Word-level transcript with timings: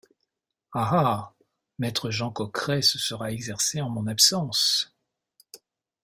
Ah! 0.73 0.89
ah! 1.19 1.33
maître 1.77 2.09
Jean 2.09 2.31
Coqueret 2.31 2.81
se 2.81 2.97
sera 2.97 3.31
exercé 3.31 3.81
en 3.81 3.89
mon 3.91 4.07
absence. 4.07 4.91